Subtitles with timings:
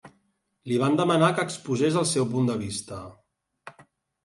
[0.71, 3.05] Li van demanar que exposés el seu punt de vista.